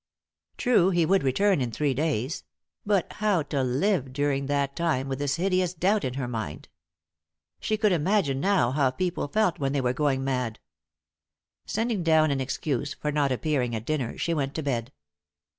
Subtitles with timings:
[0.57, 2.43] True, he would return in three days;
[2.87, 6.69] but how to live during that time with this hideous doubt in her mind?
[7.59, 10.57] She could imagine now how people felt when they were going mad.
[11.67, 14.91] Sending down an excuse for not appearing at dinner, she went to bed.